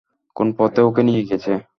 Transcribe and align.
কোন 0.35 0.47
পথে 0.57 0.81
ওকে 0.81 1.01
নিয়ে 1.07 1.23
গেছে? 1.29 1.51